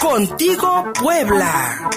Contigo 0.00 0.92
Puebla. 1.02 1.90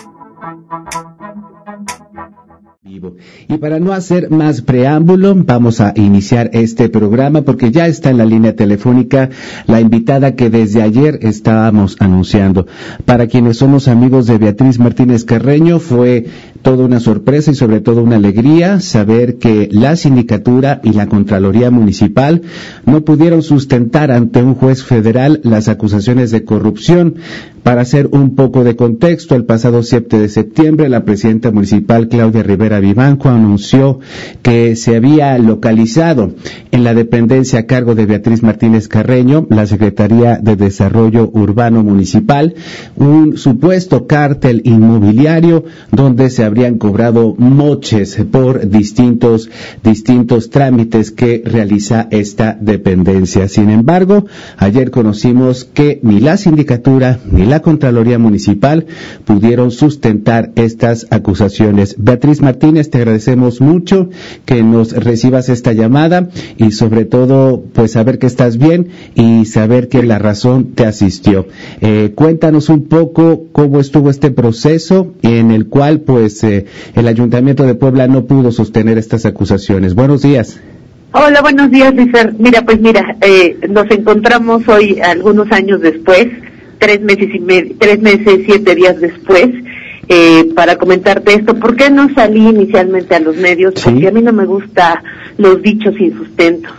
Y 3.47 3.57
para 3.57 3.79
no 3.79 3.93
hacer 3.93 4.31
más 4.31 4.61
preámbulo, 4.61 5.35
vamos 5.35 5.79
a 5.81 5.93
iniciar 5.95 6.49
este 6.53 6.89
programa 6.89 7.43
porque 7.43 7.71
ya 7.71 7.87
está 7.87 8.09
en 8.09 8.17
la 8.17 8.25
línea 8.25 8.55
telefónica 8.55 9.29
la 9.67 9.79
invitada 9.79 10.35
que 10.35 10.49
desde 10.49 10.81
ayer 10.81 11.19
estábamos 11.21 11.95
anunciando. 11.99 12.67
Para 13.05 13.27
quienes 13.27 13.57
somos 13.57 13.87
amigos 13.87 14.27
de 14.27 14.37
Beatriz 14.37 14.79
Martínez 14.79 15.25
Carreño, 15.25 15.79
fue 15.79 16.25
toda 16.61 16.85
una 16.85 16.99
sorpresa 16.99 17.51
y 17.51 17.55
sobre 17.55 17.81
todo 17.81 18.03
una 18.03 18.17
alegría 18.17 18.79
saber 18.79 19.37
que 19.37 19.67
la 19.71 19.95
sindicatura 19.95 20.81
y 20.83 20.93
la 20.93 21.07
Contraloría 21.07 21.71
Municipal 21.71 22.41
no 22.85 23.01
pudieron 23.03 23.41
sustentar 23.41 24.11
ante 24.11 24.43
un 24.43 24.55
juez 24.55 24.83
federal 24.83 25.41
las 25.43 25.67
acusaciones 25.67 26.31
de 26.31 26.43
corrupción 26.43 27.15
para 27.63 27.81
hacer 27.81 28.09
un 28.11 28.35
poco 28.35 28.63
de 28.63 28.75
contexto, 28.75 29.35
el 29.35 29.45
pasado 29.45 29.83
7 29.83 30.17
de 30.17 30.29
septiembre 30.29 30.89
la 30.89 31.05
presidenta 31.05 31.51
municipal 31.51 32.07
Claudia 32.07 32.43
Rivera 32.43 32.79
Vivanco 32.79 33.29
anunció 33.29 33.99
que 34.41 34.75
se 34.75 34.95
había 34.95 35.37
localizado 35.37 36.33
en 36.71 36.83
la 36.83 36.93
dependencia 36.93 37.59
a 37.59 37.65
cargo 37.65 37.95
de 37.95 38.05
Beatriz 38.05 38.41
Martínez 38.41 38.87
Carreño, 38.87 39.45
la 39.49 39.65
Secretaría 39.65 40.37
de 40.37 40.55
Desarrollo 40.55 41.29
Urbano 41.33 41.83
Municipal, 41.83 42.55
un 42.95 43.37
supuesto 43.37 44.07
cártel 44.07 44.61
inmobiliario 44.65 45.65
donde 45.91 46.29
se 46.29 46.43
habrían 46.43 46.77
cobrado 46.77 47.35
moches 47.37 48.17
por 48.31 48.69
distintos, 48.69 49.49
distintos 49.83 50.49
trámites 50.49 51.11
que 51.11 51.41
realiza 51.45 52.07
esta 52.09 52.57
dependencia. 52.59 53.47
Sin 53.47 53.69
embargo, 53.69 54.25
ayer 54.57 54.91
conocimos 54.91 55.65
que 55.65 55.99
ni 56.03 56.19
la 56.19 56.37
sindicatura 56.37 57.19
ni 57.31 57.45
la 57.45 57.50
Contraloría 57.59 58.17
Municipal 58.17 58.85
pudieron 59.25 59.71
sustentar 59.71 60.51
estas 60.55 61.07
acusaciones. 61.11 61.95
Beatriz 61.97 62.41
Martínez, 62.41 62.89
te 62.89 62.99
agradecemos 62.99 63.59
mucho 63.59 64.09
que 64.45 64.63
nos 64.63 64.93
recibas 64.93 65.49
esta 65.49 65.73
llamada 65.73 66.29
y 66.57 66.71
sobre 66.71 67.05
todo, 67.05 67.63
pues 67.73 67.91
saber 67.91 68.19
que 68.19 68.27
estás 68.27 68.57
bien 68.57 68.87
y 69.15 69.45
saber 69.45 69.89
que 69.89 70.03
la 70.03 70.19
razón 70.19 70.71
te 70.75 70.85
asistió. 70.85 71.47
Eh, 71.81 72.13
cuéntanos 72.15 72.69
un 72.69 72.87
poco 72.87 73.47
cómo 73.51 73.79
estuvo 73.79 74.09
este 74.09 74.31
proceso 74.31 75.13
en 75.21 75.51
el 75.51 75.67
cual, 75.67 76.01
pues, 76.01 76.43
eh, 76.43 76.65
el 76.95 77.07
Ayuntamiento 77.07 77.63
de 77.63 77.75
Puebla 77.75 78.07
no 78.07 78.25
pudo 78.25 78.51
sostener 78.51 78.97
estas 78.97 79.25
acusaciones. 79.25 79.95
Buenos 79.95 80.21
días. 80.21 80.59
Hola, 81.13 81.41
buenos 81.41 81.69
días, 81.71 81.93
Lucer. 81.93 82.33
Mira, 82.39 82.61
pues 82.61 82.79
mira, 82.79 83.17
eh, 83.21 83.57
nos 83.69 83.89
encontramos 83.91 84.65
hoy 84.69 85.01
algunos 85.01 85.51
años 85.51 85.81
después 85.81 86.27
tres 86.81 86.99
meses 87.01 87.29
y 87.31 87.73
tres 87.75 88.01
meses, 88.01 88.41
siete 88.43 88.73
días 88.73 88.99
después, 88.99 89.49
eh, 90.09 90.49
para 90.55 90.77
comentarte 90.77 91.35
esto. 91.35 91.53
¿Por 91.53 91.75
qué 91.75 91.91
no 91.91 92.11
salí 92.15 92.47
inicialmente 92.47 93.13
a 93.13 93.19
los 93.19 93.37
medios? 93.37 93.75
Porque 93.75 94.07
a 94.07 94.11
mí 94.11 94.23
no 94.23 94.33
me 94.33 94.45
gusta 94.45 95.03
los 95.37 95.61
dichos 95.61 95.93
sin 95.95 96.17
sustento, 96.17 96.69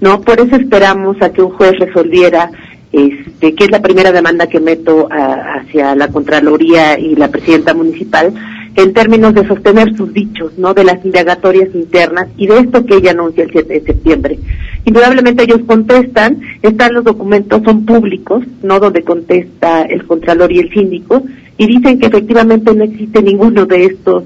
¿no? 0.00 0.20
Por 0.20 0.40
eso 0.40 0.56
esperamos 0.56 1.16
a 1.22 1.32
que 1.32 1.42
un 1.42 1.50
juez 1.50 1.78
resolviera 1.78 2.50
este, 2.90 3.54
que 3.54 3.64
es 3.64 3.70
la 3.70 3.80
primera 3.80 4.10
demanda 4.10 4.48
que 4.48 4.58
meto 4.58 5.08
hacia 5.10 5.94
la 5.94 6.08
Contraloría 6.08 6.98
y 6.98 7.14
la 7.14 7.28
Presidenta 7.28 7.72
Municipal, 7.72 8.34
en 8.74 8.92
términos 8.92 9.32
de 9.32 9.46
sostener 9.46 9.96
sus 9.96 10.12
dichos, 10.12 10.58
¿no? 10.58 10.74
De 10.74 10.82
las 10.82 11.04
indagatorias 11.04 11.72
internas 11.72 12.26
y 12.36 12.48
de 12.48 12.58
esto 12.58 12.84
que 12.84 12.96
ella 12.96 13.12
anuncia 13.12 13.44
el 13.44 13.52
7 13.52 13.72
de 13.72 13.80
septiembre. 13.80 14.38
Indudablemente 14.84 15.44
ellos 15.44 15.60
contestan, 15.66 16.40
están 16.60 16.94
los 16.94 17.04
documentos, 17.04 17.62
son 17.64 17.84
públicos, 17.86 18.44
¿no? 18.62 18.80
Donde 18.80 19.02
contesta 19.02 19.82
el 19.82 20.04
Contralor 20.06 20.50
y 20.50 20.58
el 20.58 20.72
Síndico, 20.72 21.22
y 21.56 21.66
dicen 21.66 21.98
que 22.00 22.06
efectivamente 22.06 22.74
no 22.74 22.84
existe 22.84 23.22
ninguno 23.22 23.66
de 23.66 23.86
estos, 23.86 24.24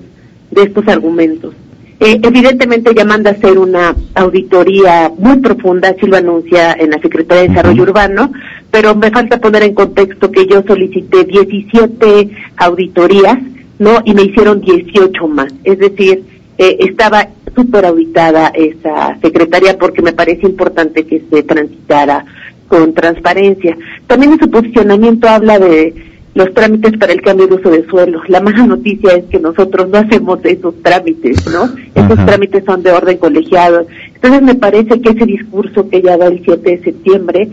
de 0.50 0.62
estos 0.62 0.88
argumentos. 0.88 1.54
Eh, 1.98 2.20
evidentemente 2.22 2.90
ella 2.90 3.06
manda 3.06 3.30
a 3.30 3.34
hacer 3.34 3.58
una 3.58 3.94
auditoría 4.14 5.10
muy 5.16 5.38
profunda, 5.38 5.88
así 5.88 6.06
lo 6.06 6.16
anuncia 6.16 6.74
en 6.74 6.90
la 6.90 7.00
Secretaría 7.00 7.44
de 7.44 7.48
Desarrollo 7.48 7.82
Urbano, 7.84 8.32
pero 8.70 8.94
me 8.94 9.10
falta 9.10 9.40
poner 9.40 9.62
en 9.62 9.74
contexto 9.74 10.30
que 10.30 10.46
yo 10.46 10.62
solicité 10.66 11.24
17 11.24 12.30
auditorías, 12.58 13.38
¿no? 13.78 14.02
Y 14.04 14.12
me 14.12 14.24
hicieron 14.24 14.60
18 14.60 15.28
más. 15.28 15.52
Es 15.64 15.78
decir, 15.78 16.22
eh, 16.58 16.76
estaba 16.80 17.28
súper 17.56 17.86
auditada 17.86 18.52
esa 18.54 19.18
secretaria 19.20 19.76
porque 19.78 20.02
me 20.02 20.12
parece 20.12 20.46
importante 20.46 21.04
que 21.04 21.22
se 21.28 21.42
transitara 21.42 22.24
con 22.68 22.94
transparencia. 22.94 23.76
También 24.06 24.34
en 24.34 24.38
su 24.38 24.50
posicionamiento 24.50 25.28
habla 25.28 25.58
de 25.58 25.94
los 26.34 26.52
trámites 26.52 26.98
para 26.98 27.14
el 27.14 27.22
cambio 27.22 27.46
de 27.46 27.54
uso 27.54 27.70
de 27.70 27.86
suelo. 27.86 28.20
La 28.28 28.40
mala 28.40 28.66
noticia 28.66 29.14
es 29.14 29.24
que 29.24 29.40
nosotros 29.40 29.88
no 29.88 29.98
hacemos 29.98 30.38
esos 30.44 30.74
trámites, 30.82 31.46
¿no? 31.46 31.70
Esos 31.94 32.26
trámites 32.26 32.62
son 32.66 32.82
de 32.82 32.92
orden 32.92 33.16
colegiado. 33.16 33.86
Entonces 34.14 34.42
me 34.42 34.54
parece 34.54 35.00
que 35.00 35.10
ese 35.10 35.24
discurso 35.24 35.88
que 35.88 35.96
ella 35.96 36.18
da 36.18 36.26
el 36.26 36.42
7 36.44 36.70
de 36.70 36.84
septiembre 36.84 37.48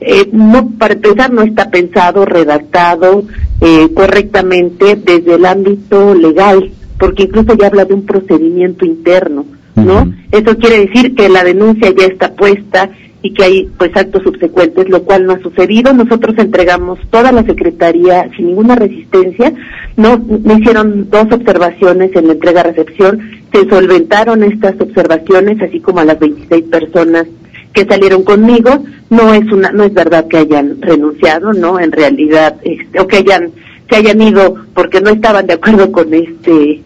eh, 0.00 0.28
no, 0.30 0.70
para 0.78 0.94
empezar, 0.94 1.32
no 1.32 1.42
está 1.42 1.70
pensado, 1.70 2.24
redactado 2.24 3.24
eh, 3.60 3.88
correctamente 3.94 4.96
desde 4.96 5.34
el 5.34 5.44
ámbito 5.44 6.14
legal, 6.14 6.70
porque 6.98 7.24
incluso 7.24 7.54
ya 7.54 7.66
habla 7.68 7.84
de 7.84 7.94
un 7.94 8.04
procedimiento 8.04 8.84
interno, 8.84 9.44
¿no? 9.74 10.12
Eso 10.32 10.56
quiere 10.56 10.86
decir 10.86 11.14
que 11.14 11.28
la 11.28 11.44
denuncia 11.44 11.94
ya 11.96 12.06
está 12.06 12.32
puesta 12.32 12.90
y 13.22 13.32
que 13.34 13.44
hay 13.44 13.68
pues 13.78 13.90
actos 13.96 14.22
subsecuentes, 14.22 14.88
lo 14.88 15.02
cual 15.02 15.26
no 15.26 15.32
ha 15.34 15.40
sucedido. 15.40 15.92
Nosotros 15.92 16.36
entregamos 16.38 16.98
toda 17.10 17.32
la 17.32 17.42
secretaría 17.44 18.28
sin 18.36 18.46
ninguna 18.46 18.76
resistencia. 18.76 19.52
No 19.96 20.18
me 20.18 20.54
hicieron 20.54 21.08
dos 21.10 21.26
observaciones 21.30 22.14
en 22.14 22.28
la 22.28 22.34
entrega-recepción. 22.34 23.20
Se 23.52 23.68
solventaron 23.68 24.44
estas 24.44 24.80
observaciones, 24.80 25.60
así 25.62 25.80
como 25.80 26.00
a 26.00 26.04
las 26.04 26.18
26 26.18 26.64
personas 26.64 27.26
que 27.72 27.84
salieron 27.84 28.22
conmigo 28.24 28.70
no 29.10 29.34
es 29.34 29.50
una 29.52 29.70
no 29.70 29.84
es 29.84 29.92
verdad 29.92 30.26
que 30.26 30.38
hayan 30.38 30.80
renunciado 30.80 31.52
no 31.52 31.78
en 31.78 31.92
realidad 31.92 32.56
este, 32.62 32.98
o 32.98 33.06
que 33.06 33.18
hayan 33.18 33.52
se 33.88 33.96
hayan 33.96 34.20
ido 34.20 34.54
porque 34.74 35.00
no 35.00 35.10
estaban 35.10 35.46
de 35.46 35.54
acuerdo 35.54 35.90
con 35.92 36.12
este 36.14 36.82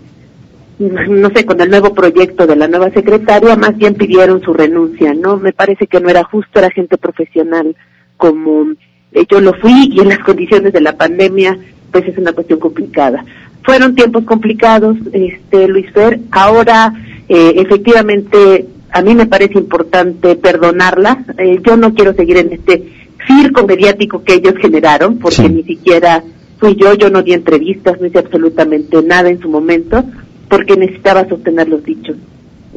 no 0.79 1.31
sé 1.31 1.45
con 1.45 1.61
el 1.61 1.71
nuevo 1.71 1.95
proyecto 1.95 2.47
de 2.47 2.57
la 2.57 2.67
nueva 2.67 2.91
secretaria 2.91 3.57
más 3.57 3.77
bien 3.77 3.95
pidieron 3.95 4.41
su 4.43 4.53
renuncia 4.53 5.15
no 5.15 5.37
me 5.37 5.53
parece 5.53 5.87
que 5.87 6.01
no 6.01 6.09
era 6.09 6.25
justo 6.25 6.59
era 6.59 6.71
gente 6.71 6.99
profesional 6.99 7.77
como 8.17 8.73
eh, 9.13 9.25
yo 9.31 9.41
lo 9.41 9.53
fui 9.55 9.91
y 9.93 10.01
en 10.01 10.09
las 10.09 10.19
condiciones 10.25 10.73
de 10.73 10.81
la 10.81 10.97
pandemia 10.97 11.57
pues 11.91 12.07
es 12.07 12.19
una 12.19 12.33
cuestión 12.33 12.59
complicada 12.59 13.25
fueron 13.63 13.95
tiempos 13.95 14.25
complicados 14.25 14.97
este 15.13 15.69
Luis 15.69 15.93
Fer 15.93 16.21
ahora 16.31 16.93
eh, 17.29 17.55
efectivamente 17.57 18.67
a 18.93 19.01
mí 19.01 19.15
me 19.15 19.27
parece 19.27 19.59
importante 19.59 20.37
perdonarla. 20.37 21.25
Eh, 21.39 21.61
yo 21.67 21.77
no 21.77 21.95
quiero 21.95 22.13
seguir 22.15 22.37
en 22.37 22.53
este 22.53 23.09
circo 23.27 23.67
mediático 23.67 24.23
que 24.23 24.35
ellos 24.35 24.55
generaron, 24.61 25.19
porque 25.19 25.49
ni 25.49 25.63
siquiera 25.63 26.23
fui 26.63 26.77
yo, 26.77 26.95
yo 26.95 27.11
no 27.11 27.23
di 27.23 27.33
entrevistas, 27.33 28.01
no 28.01 28.07
hice 28.07 28.21
absolutamente 28.21 29.03
nada 29.03 29.29
en 29.29 29.41
su 29.41 29.49
momento, 29.49 30.05
porque 30.49 30.77
necesitaba 30.77 31.29
sostener 31.29 31.69
los 31.69 31.83
dichos. 31.83 32.17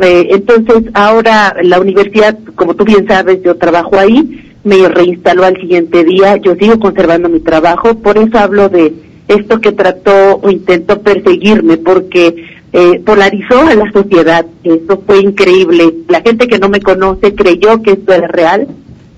Eh, 0.02 0.30
entonces, 0.32 0.90
ahora 0.96 1.56
la 1.62 1.80
universidad, 1.80 2.36
como 2.56 2.76
tú 2.76 2.84
bien 2.84 3.08
sabes, 3.08 3.44
yo 3.44 3.58
trabajo 3.58 4.00
ahí, 4.00 4.56
me 4.64 4.90
reinstaló 4.90 5.46
al 5.46 5.58
siguiente 5.58 6.04
día, 6.04 6.38
yo 6.38 6.56
sigo 6.56 6.80
conservando 6.80 7.30
mi 7.30 7.42
trabajo, 7.42 7.94
por 8.00 8.18
eso 8.18 8.40
hablo 8.40 8.70
de 8.70 8.92
esto 9.28 9.62
que 9.62 9.72
trató 9.72 10.38
o 10.42 10.50
intentó 10.50 11.02
perseguirme, 11.02 11.78
porque 11.78 12.44
eh, 12.74 13.00
polarizó 13.06 13.68
a 13.68 13.76
la 13.76 13.92
sociedad. 13.92 14.48
Eso 14.64 15.04
fue 15.06 15.20
increíble. 15.20 15.94
La 16.10 16.22
gente 16.22 16.48
que 16.48 16.58
no 16.58 16.70
me 16.70 16.82
conoce 16.82 17.36
creyó 17.36 17.84
que 17.84 17.92
esto 17.92 18.14
era 18.14 18.28
real 18.28 18.68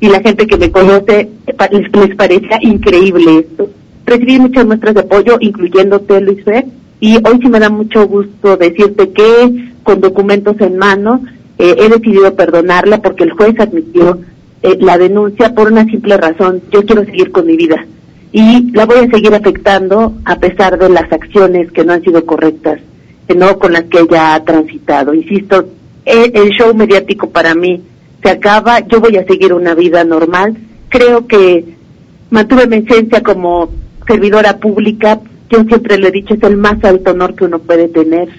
y 0.01 0.09
la 0.09 0.19
gente 0.19 0.45
que 0.45 0.57
me 0.57 0.71
conoce 0.71 1.29
les, 1.71 1.91
les 1.93 2.15
parecía 2.17 2.59
increíble 2.61 3.39
esto. 3.39 3.69
Recibí 4.07 4.39
muchas 4.39 4.65
muestras 4.65 4.95
de 4.95 5.01
apoyo, 5.01 5.37
incluyéndote, 5.39 6.19
Luis 6.21 6.43
Fer, 6.43 6.65
y 6.99 7.17
hoy 7.17 7.39
sí 7.39 7.49
me 7.49 7.59
da 7.59 7.69
mucho 7.69 8.07
gusto 8.07 8.57
decirte 8.57 9.11
que 9.11 9.73
con 9.83 10.01
documentos 10.01 10.59
en 10.61 10.77
mano 10.77 11.21
eh, 11.59 11.75
he 11.77 11.89
decidido 11.89 12.33
perdonarla 12.35 13.03
porque 13.03 13.25
el 13.25 13.31
juez 13.31 13.59
admitió 13.59 14.19
eh, 14.63 14.77
la 14.79 14.97
denuncia 14.97 15.53
por 15.53 15.71
una 15.71 15.85
simple 15.85 16.17
razón. 16.17 16.63
Yo 16.71 16.83
quiero 16.83 17.05
seguir 17.05 17.31
con 17.31 17.45
mi 17.45 17.55
vida 17.55 17.85
y 18.31 18.71
la 18.71 18.85
voy 18.87 18.97
a 18.97 19.09
seguir 19.11 19.35
afectando 19.35 20.13
a 20.25 20.39
pesar 20.39 20.79
de 20.79 20.89
las 20.89 21.11
acciones 21.11 21.71
que 21.71 21.85
no 21.85 21.93
han 21.93 22.01
sido 22.01 22.25
correctas 22.25 22.79
no 23.35 23.59
con 23.59 23.73
las 23.73 23.83
que 23.83 23.99
ella 23.99 24.35
ha 24.35 24.43
transitado. 24.43 25.13
Insisto, 25.13 25.67
e, 26.05 26.31
el, 26.33 26.49
show 26.51 26.73
mediático 26.73 27.29
para 27.29 27.53
mí 27.55 27.81
se 28.23 28.29
acaba, 28.29 28.79
yo 28.87 28.99
voy 29.01 29.17
a 29.17 29.25
seguir 29.25 29.53
una 29.53 29.73
vida 29.75 30.03
normal. 30.03 30.57
Creo 30.89 31.27
que 31.27 31.65
mantuve 32.29 32.67
mi 32.67 32.77
esencia 32.77 33.21
como 33.21 33.69
servidora 34.07 34.57
pública, 34.57 35.19
yo 35.49 35.63
siempre 35.63 35.97
le 35.97 36.09
he 36.09 36.11
dicho, 36.11 36.33
es 36.33 36.43
el 36.43 36.57
más 36.57 36.83
alto 36.83 37.11
honor 37.11 37.35
que 37.35 37.45
uno 37.45 37.59
puede 37.59 37.87
tener, 37.87 38.29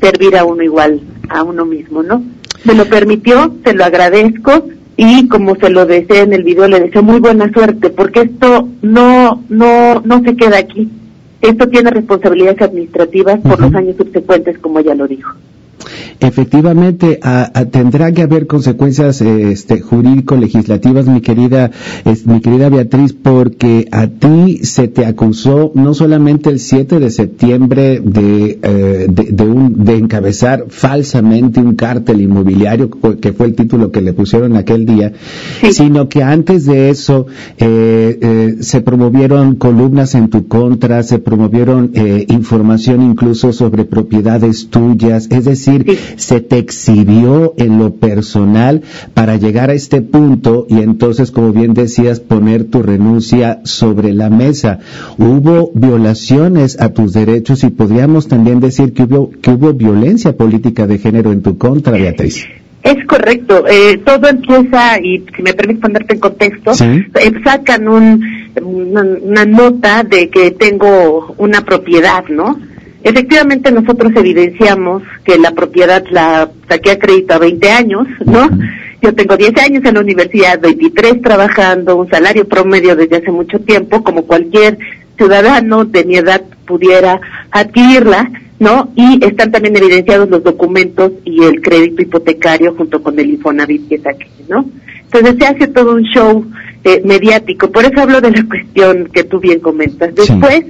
servir 0.00 0.36
a 0.36 0.44
uno 0.44 0.62
igual, 0.62 1.00
a 1.28 1.42
uno 1.42 1.64
mismo, 1.64 2.02
¿no? 2.02 2.22
Me 2.64 2.74
lo 2.74 2.86
permitió, 2.86 3.54
se 3.64 3.72
lo 3.72 3.84
agradezco 3.84 4.68
y 4.96 5.28
como 5.28 5.54
se 5.56 5.70
lo 5.70 5.86
decía 5.86 6.22
en 6.22 6.32
el 6.32 6.42
video, 6.42 6.66
le 6.66 6.80
deseo 6.80 7.02
muy 7.02 7.20
buena 7.20 7.52
suerte, 7.52 7.90
porque 7.90 8.22
esto 8.22 8.68
no, 8.82 9.44
no, 9.48 10.00
no 10.00 10.22
se 10.24 10.36
queda 10.36 10.58
aquí. 10.58 10.88
Esto 11.40 11.68
tiene 11.68 11.90
responsabilidades 11.90 12.60
administrativas 12.62 13.38
por 13.40 13.60
los 13.60 13.72
años 13.74 13.96
subsecuentes, 13.96 14.58
como 14.58 14.80
ya 14.80 14.96
lo 14.96 15.06
dijo. 15.06 15.34
Efectivamente, 16.20 17.20
tendrá 17.70 18.12
que 18.12 18.22
haber 18.22 18.46
consecuencias 18.46 19.20
este, 19.20 19.80
jurídico-legislativas, 19.80 21.06
mi 21.06 21.20
querida, 21.20 21.70
mi 22.24 22.40
querida 22.40 22.68
Beatriz, 22.68 23.12
porque 23.12 23.88
a 23.90 24.06
ti 24.06 24.60
se 24.62 24.88
te 24.88 25.06
acusó 25.06 25.72
no 25.74 25.94
solamente 25.94 26.50
el 26.50 26.60
7 26.60 26.98
de 26.98 27.10
septiembre 27.10 28.00
de, 28.02 28.58
eh, 28.62 29.06
de, 29.08 29.44
un, 29.44 29.84
de 29.84 29.96
encabezar 29.96 30.66
falsamente 30.68 31.60
un 31.60 31.74
cártel 31.74 32.20
inmobiliario, 32.20 32.90
que 33.20 33.32
fue 33.32 33.46
el 33.46 33.54
título 33.54 33.90
que 33.90 34.00
le 34.00 34.12
pusieron 34.12 34.56
aquel 34.56 34.86
día, 34.86 35.12
sino 35.70 36.08
que 36.08 36.22
antes 36.22 36.66
de 36.66 36.90
eso 36.90 37.26
eh, 37.58 38.18
eh, 38.20 38.56
se 38.60 38.80
promovieron 38.80 39.56
columnas 39.56 40.14
en 40.14 40.28
tu 40.28 40.46
contra, 40.48 41.02
se 41.02 41.18
promovieron 41.18 41.92
información 42.28 43.02
incluso 43.02 43.52
sobre 43.52 43.84
propiedades 43.84 44.68
tuyas, 44.68 45.28
es 45.30 45.44
decir, 45.44 45.84
se 46.16 46.40
te 46.40 46.58
exhibió 46.58 47.54
en 47.56 47.78
lo 47.78 47.94
personal 47.94 48.82
para 49.14 49.36
llegar 49.36 49.70
a 49.70 49.74
este 49.74 50.02
punto 50.02 50.66
y 50.68 50.80
entonces, 50.80 51.30
como 51.30 51.52
bien 51.52 51.74
decías, 51.74 52.20
poner 52.20 52.64
tu 52.64 52.82
renuncia 52.82 53.60
sobre 53.64 54.12
la 54.12 54.30
mesa. 54.30 54.80
Hubo 55.18 55.70
violaciones 55.74 56.80
a 56.80 56.90
tus 56.90 57.12
derechos 57.12 57.64
y 57.64 57.70
podríamos 57.70 58.28
también 58.28 58.60
decir 58.60 58.92
que 58.92 59.04
hubo, 59.04 59.30
que 59.30 59.50
hubo 59.50 59.72
violencia 59.72 60.36
política 60.36 60.86
de 60.86 60.98
género 60.98 61.32
en 61.32 61.42
tu 61.42 61.58
contra, 61.58 61.92
Beatriz. 61.92 62.46
Es 62.82 63.04
correcto, 63.06 63.64
eh, 63.68 64.00
todo 64.04 64.28
empieza, 64.28 65.00
y 65.02 65.24
si 65.36 65.42
me 65.42 65.52
permites 65.52 65.82
ponerte 65.82 66.14
en 66.14 66.20
contexto, 66.20 66.72
eh, 66.72 67.32
sacan 67.44 67.88
un, 67.88 68.24
una, 68.62 69.44
nota 69.44 70.04
de 70.04 70.30
que 70.30 70.52
tengo 70.52 71.34
una 71.38 71.62
propiedad, 71.62 72.24
¿no? 72.28 72.58
Efectivamente, 73.02 73.70
nosotros 73.70 74.12
evidenciamos 74.16 75.02
que 75.24 75.38
la 75.38 75.52
propiedad 75.52 76.04
la 76.10 76.50
saqué 76.68 76.92
a 76.92 76.98
crédito 76.98 77.34
a 77.34 77.38
20 77.38 77.70
años, 77.70 78.06
¿no? 78.24 78.48
Yo 79.00 79.14
tengo 79.14 79.36
10 79.36 79.56
años 79.58 79.84
en 79.84 79.94
la 79.94 80.00
universidad, 80.00 80.60
23 80.60 81.22
trabajando, 81.22 81.96
un 81.96 82.08
salario 82.08 82.48
promedio 82.48 82.96
desde 82.96 83.16
hace 83.16 83.30
mucho 83.30 83.60
tiempo, 83.60 84.02
como 84.02 84.24
cualquier 84.24 84.78
ciudadano 85.16 85.84
de 85.84 86.04
mi 86.04 86.16
edad 86.16 86.42
pudiera 86.66 87.20
adquirirla, 87.50 88.30
¿no? 88.58 88.90
Y 88.96 89.24
están 89.24 89.52
también 89.52 89.76
evidenciados 89.76 90.28
los 90.28 90.42
documentos 90.42 91.12
y 91.24 91.44
el 91.44 91.60
crédito 91.60 92.02
hipotecario 92.02 92.74
junto 92.74 93.02
con 93.02 93.18
el 93.18 93.30
Infonavit 93.30 93.88
que 93.88 93.98
saqué, 93.98 94.28
¿no? 94.48 94.68
Entonces 95.04 95.36
se 95.38 95.46
hace 95.46 95.68
todo 95.68 95.94
un 95.94 96.02
show 96.02 96.44
eh, 96.84 97.00
mediático, 97.04 97.70
por 97.70 97.84
eso 97.84 98.00
hablo 98.00 98.20
de 98.20 98.32
la 98.32 98.44
cuestión 98.44 99.08
que 99.12 99.24
tú 99.24 99.38
bien 99.40 99.60
comentas. 99.60 100.14
Después, 100.14 100.64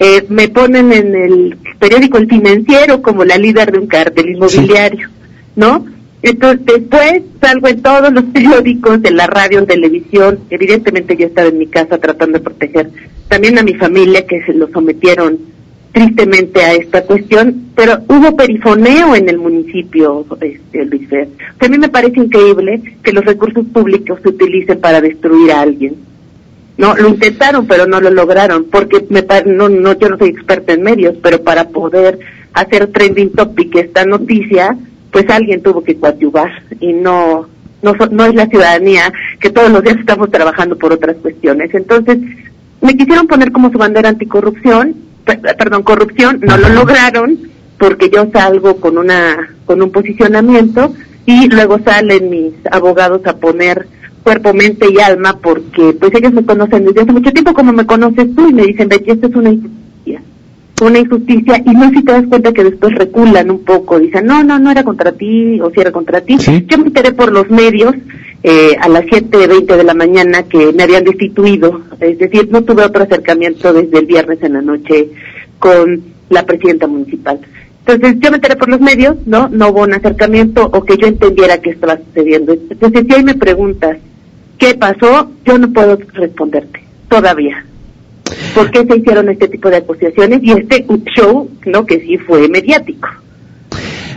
eh, 0.00 0.24
me 0.30 0.48
ponen 0.48 0.92
en 0.92 1.14
el 1.14 1.58
periódico 1.78 2.16
El 2.16 2.26
Financiero 2.26 3.02
como 3.02 3.22
la 3.22 3.36
líder 3.36 3.70
de 3.70 3.78
un 3.78 3.86
cártel 3.86 4.30
inmobiliario, 4.30 5.10
¿no? 5.56 5.84
Entonces 6.22 6.64
después 6.64 7.22
salgo 7.38 7.68
en 7.68 7.82
todos 7.82 8.10
los 8.10 8.24
periódicos, 8.32 9.02
de 9.02 9.10
la 9.10 9.26
radio, 9.26 9.58
en 9.58 9.66
televisión. 9.66 10.38
Evidentemente 10.48 11.18
yo 11.18 11.26
estaba 11.26 11.48
en 11.48 11.58
mi 11.58 11.66
casa 11.66 11.98
tratando 11.98 12.38
de 12.38 12.44
proteger 12.44 12.90
también 13.28 13.58
a 13.58 13.62
mi 13.62 13.74
familia 13.74 14.26
que 14.26 14.42
se 14.44 14.54
lo 14.54 14.68
sometieron 14.70 15.38
tristemente 15.92 16.62
a 16.62 16.72
esta 16.72 17.02
cuestión, 17.02 17.66
pero 17.74 17.98
hubo 18.08 18.34
perifoneo 18.34 19.14
en 19.14 19.28
el 19.28 19.36
municipio, 19.36 20.24
este, 20.40 20.86
Luis 20.86 21.08
Fer. 21.08 21.28
a 21.58 21.68
mí 21.68 21.78
me 21.78 21.88
parece 21.88 22.20
increíble 22.20 22.80
que 23.02 23.12
los 23.12 23.24
recursos 23.24 23.66
públicos 23.66 24.18
se 24.22 24.30
utilicen 24.30 24.80
para 24.80 25.00
destruir 25.02 25.52
a 25.52 25.60
alguien. 25.60 25.96
No, 26.78 26.96
lo 26.96 27.08
intentaron, 27.08 27.66
pero 27.66 27.86
no 27.86 28.00
lo 28.00 28.10
lograron, 28.10 28.64
porque 28.64 29.04
me 29.10 29.24
no, 29.44 29.68
no, 29.68 29.98
yo 29.98 30.08
no 30.08 30.18
soy 30.18 30.30
experta 30.30 30.72
en 30.72 30.82
medios, 30.82 31.14
pero 31.22 31.42
para 31.42 31.68
poder 31.68 32.18
hacer 32.54 32.86
trending 32.88 33.32
topic 33.32 33.76
esta 33.76 34.04
noticia, 34.04 34.76
pues 35.10 35.28
alguien 35.28 35.62
tuvo 35.62 35.82
que 35.82 35.96
coadyuvar 35.96 36.50
y 36.80 36.92
no, 36.92 37.48
no, 37.82 37.94
no 38.10 38.24
es 38.24 38.34
la 38.34 38.46
ciudadanía 38.46 39.12
que 39.40 39.50
todos 39.50 39.70
los 39.70 39.82
días 39.82 39.98
estamos 39.98 40.30
trabajando 40.30 40.76
por 40.76 40.92
otras 40.92 41.16
cuestiones. 41.16 41.74
Entonces, 41.74 42.18
me 42.80 42.96
quisieron 42.96 43.26
poner 43.26 43.52
como 43.52 43.70
su 43.70 43.78
bandera 43.78 44.08
anticorrupción, 44.08 44.94
perdón, 45.24 45.82
corrupción, 45.82 46.40
no 46.40 46.56
lo 46.56 46.68
lograron 46.70 47.38
porque 47.78 48.10
yo 48.10 48.28
salgo 48.32 48.76
con 48.76 48.98
una, 48.98 49.54
con 49.64 49.82
un 49.82 49.90
posicionamiento 49.90 50.94
y 51.26 51.48
luego 51.48 51.78
salen 51.78 52.30
mis 52.30 52.52
abogados 52.70 53.22
a 53.26 53.36
poner 53.36 53.86
cuerpo, 54.22 54.52
mente 54.52 54.86
y 54.90 55.00
alma, 55.00 55.38
porque 55.42 55.96
pues 55.98 56.12
ellos 56.14 56.32
me 56.32 56.44
conocen 56.44 56.84
desde 56.84 57.02
hace 57.02 57.12
mucho 57.12 57.32
tiempo 57.32 57.52
como 57.54 57.72
me 57.72 57.86
conoces 57.86 58.34
tú 58.34 58.48
y 58.48 58.52
me 58.52 58.64
dicen, 58.64 58.88
Betty, 58.88 59.10
esto 59.10 59.28
es 59.28 59.34
una 59.34 59.50
injusticia, 59.50 60.22
una 60.82 60.98
injusticia, 60.98 61.62
y 61.64 61.70
no 61.70 61.90
si 61.90 62.02
te 62.04 62.12
das 62.12 62.26
cuenta 62.26 62.52
que 62.52 62.64
después 62.64 62.94
reculan 62.94 63.50
un 63.50 63.64
poco, 63.64 63.98
dicen, 63.98 64.26
no, 64.26 64.42
no, 64.42 64.58
no 64.58 64.70
era 64.70 64.84
contra 64.84 65.12
ti, 65.12 65.60
o 65.60 65.70
si 65.70 65.80
era 65.80 65.92
contra 65.92 66.20
ti. 66.20 66.36
Yo 66.38 66.78
me 66.78 66.86
enteré 66.86 67.12
por 67.12 67.32
los 67.32 67.50
medios 67.50 67.94
eh, 68.42 68.76
a 68.80 68.88
las 68.88 69.04
7.20 69.04 69.76
de 69.76 69.84
la 69.84 69.94
mañana 69.94 70.42
que 70.44 70.72
me 70.72 70.82
habían 70.82 71.04
destituido, 71.04 71.82
es 72.00 72.18
decir, 72.18 72.48
no 72.50 72.62
tuve 72.62 72.84
otro 72.84 73.04
acercamiento 73.04 73.72
desde 73.72 73.98
el 73.98 74.06
viernes 74.06 74.42
en 74.42 74.54
la 74.54 74.62
noche 74.62 75.08
con 75.58 76.02
la 76.30 76.44
presidenta 76.46 76.86
municipal. 76.86 77.40
Entonces 77.86 78.20
yo 78.20 78.30
me 78.30 78.36
enteré 78.36 78.56
por 78.56 78.68
los 78.68 78.80
medios, 78.80 79.16
¿no? 79.26 79.48
No 79.48 79.70
hubo 79.70 79.82
un 79.82 79.94
acercamiento 79.94 80.64
o 80.72 80.84
que 80.84 80.96
yo 80.96 81.06
entendiera 81.06 81.58
qué 81.58 81.70
estaba 81.70 81.98
sucediendo. 81.98 82.52
Entonces 82.52 83.04
si 83.08 83.14
hoy 83.14 83.24
me 83.24 83.34
preguntas 83.34 83.96
¿Qué 84.60 84.74
pasó? 84.74 85.30
Yo 85.46 85.58
no 85.58 85.72
puedo 85.72 85.98
responderte 86.12 86.84
todavía. 87.08 87.64
¿Por 88.54 88.70
qué 88.70 88.84
se 88.84 88.98
hicieron 88.98 89.30
este 89.30 89.48
tipo 89.48 89.70
de 89.70 89.78
acusaciones 89.78 90.40
y 90.42 90.52
este 90.52 90.86
show, 91.16 91.50
no, 91.64 91.86
que 91.86 91.98
sí 92.00 92.18
fue 92.18 92.46
mediático? 92.46 93.08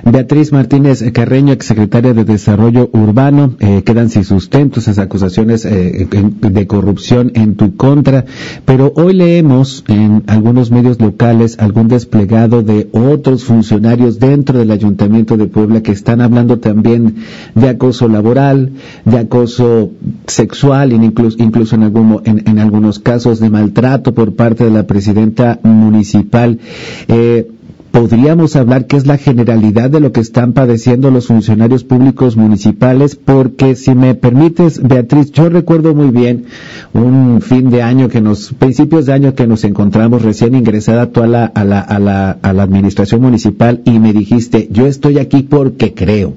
Beatriz 0.05 0.51
Martínez 0.51 1.01
Carreño, 1.13 1.53
exsecretaria 1.53 2.13
de 2.13 2.25
Desarrollo 2.25 2.89
Urbano, 2.91 3.55
eh, 3.59 3.83
quedan 3.83 4.09
sin 4.09 4.25
sustento 4.25 4.81
esas 4.81 4.99
acusaciones 4.99 5.63
eh, 5.65 6.07
de 6.09 6.67
corrupción 6.67 7.31
en 7.35 7.55
tu 7.55 7.77
contra, 7.77 8.25
pero 8.65 8.91
hoy 8.97 9.13
leemos 9.13 9.85
en 9.87 10.23
algunos 10.27 10.71
medios 10.71 10.99
locales 10.99 11.57
algún 11.57 11.87
desplegado 11.87 12.63
de 12.63 12.89
otros 12.91 13.45
funcionarios 13.45 14.19
dentro 14.19 14.59
del 14.59 14.71
Ayuntamiento 14.71 15.37
de 15.37 15.47
Puebla 15.47 15.81
que 15.81 15.93
están 15.93 16.19
hablando 16.19 16.59
también 16.59 17.15
de 17.55 17.69
acoso 17.69 18.09
laboral, 18.09 18.73
de 19.05 19.17
acoso 19.17 19.91
sexual, 20.27 20.91
incluso, 20.91 21.41
incluso 21.41 21.75
en, 21.75 21.83
algún, 21.83 22.21
en, 22.25 22.59
algunos 22.59 22.99
casos 22.99 23.39
de 23.39 23.49
maltrato 23.49 24.13
por 24.13 24.35
parte 24.35 24.65
de 24.65 24.71
la 24.71 24.85
presidenta 24.85 25.59
municipal. 25.63 26.59
Eh, 27.07 27.47
podríamos 27.93 28.55
hablar 28.55 28.87
que 28.87 28.97
es 28.97 29.05
la 29.05 29.17
generalidad 29.17 29.91
de 29.91 29.99
lo 29.99 30.11
que 30.11 30.19
están 30.19 30.53
padeciendo 30.53 31.11
los 31.11 31.27
funcionarios 31.27 31.83
públicos 31.83 32.35
municipales, 32.35 33.15
porque 33.15 33.75
si 33.75 33.93
me 33.93 34.15
permites, 34.15 34.81
Beatriz, 34.81 35.31
yo 35.31 35.47
recuerdo 35.47 35.93
muy 35.93 36.09
bien 36.09 36.45
un 36.93 37.39
fin 37.39 37.69
de 37.69 37.83
año 37.83 38.09
que 38.09 38.19
nos, 38.19 38.51
principios 38.53 39.05
de 39.05 39.13
año 39.13 39.35
que 39.35 39.45
nos 39.45 39.63
encontramos 39.63 40.23
recién 40.23 40.55
ingresada 40.55 41.11
a 41.13 41.27
la, 41.27 41.45
a 41.45 41.63
la, 41.63 41.79
a 41.81 41.99
la, 41.99 42.31
a 42.31 42.51
la 42.51 42.63
administración 42.63 43.21
municipal 43.21 43.83
y 43.85 43.99
me 43.99 44.11
dijiste, 44.11 44.69
yo 44.71 44.87
estoy 44.87 45.19
aquí 45.19 45.43
porque 45.43 45.93
creo. 45.93 46.33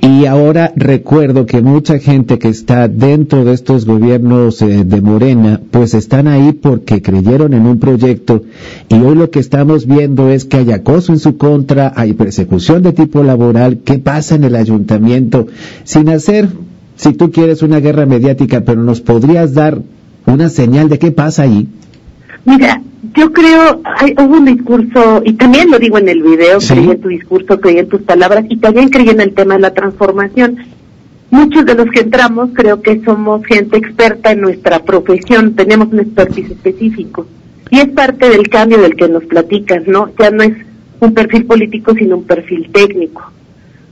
Y 0.00 0.26
ahora 0.26 0.72
recuerdo 0.76 1.46
que 1.46 1.62
mucha 1.62 1.98
gente 1.98 2.38
que 2.38 2.48
está 2.48 2.88
dentro 2.88 3.44
de 3.44 3.52
estos 3.52 3.84
gobiernos 3.84 4.60
eh, 4.62 4.84
de 4.84 5.00
Morena, 5.00 5.60
pues 5.70 5.94
están 5.94 6.28
ahí 6.28 6.52
porque 6.52 7.02
creyeron 7.02 7.54
en 7.54 7.66
un 7.66 7.78
proyecto 7.78 8.42
y 8.88 8.94
hoy 8.94 9.14
lo 9.14 9.30
que 9.30 9.40
estamos 9.40 9.86
viendo 9.86 10.30
es 10.30 10.44
que 10.44 10.58
hay 10.58 10.72
acoso 10.72 11.12
en 11.12 11.18
su 11.18 11.36
contra, 11.36 11.92
hay 11.94 12.12
persecución 12.14 12.82
de 12.82 12.92
tipo 12.92 13.22
laboral, 13.22 13.78
¿qué 13.84 13.98
pasa 13.98 14.34
en 14.34 14.44
el 14.44 14.56
ayuntamiento? 14.56 15.46
Sin 15.84 16.08
hacer, 16.08 16.48
si 16.96 17.12
tú 17.12 17.30
quieres, 17.30 17.62
una 17.62 17.80
guerra 17.80 18.06
mediática, 18.06 18.62
pero 18.62 18.82
nos 18.82 19.00
podrías 19.00 19.54
dar 19.54 19.80
una 20.26 20.48
señal 20.48 20.88
de 20.88 20.98
qué 20.98 21.12
pasa 21.12 21.42
ahí. 21.42 21.68
Mira, 22.46 22.80
yo 23.14 23.32
creo, 23.32 23.82
hay, 23.84 24.14
hubo 24.18 24.36
un 24.36 24.44
discurso, 24.44 25.20
y 25.24 25.32
también 25.32 25.68
lo 25.68 25.80
digo 25.80 25.98
en 25.98 26.08
el 26.08 26.22
video, 26.22 26.58
creí 26.60 26.90
en 26.90 27.00
tu 27.00 27.08
discurso, 27.08 27.60
creí 27.60 27.78
en 27.78 27.88
tus 27.88 28.02
palabras, 28.02 28.44
y 28.48 28.58
también 28.58 28.88
creí 28.88 29.08
en 29.08 29.20
el 29.20 29.34
tema 29.34 29.54
de 29.54 29.60
la 29.60 29.74
transformación. 29.74 30.56
Muchos 31.30 31.66
de 31.66 31.74
los 31.74 31.90
que 31.90 32.00
entramos 32.00 32.50
creo 32.54 32.80
que 32.82 33.02
somos 33.04 33.44
gente 33.46 33.76
experta 33.76 34.30
en 34.30 34.42
nuestra 34.42 34.78
profesión, 34.84 35.56
tenemos 35.56 35.88
un 35.92 35.98
expertise 35.98 36.52
específico. 36.52 37.26
Y 37.68 37.80
es 37.80 37.88
parte 37.88 38.30
del 38.30 38.48
cambio 38.48 38.78
del 38.78 38.94
que 38.94 39.08
nos 39.08 39.24
platicas, 39.24 39.88
¿no? 39.88 40.10
Ya 40.16 40.30
no 40.30 40.44
es 40.44 40.54
un 41.00 41.14
perfil 41.14 41.46
político, 41.46 41.94
sino 41.94 42.18
un 42.18 42.24
perfil 42.24 42.70
técnico. 42.72 43.28